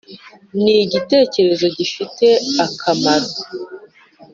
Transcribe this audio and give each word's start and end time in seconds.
nigitekerezo 0.61 1.65
gifite 1.77 2.27
akamaro 2.65 3.29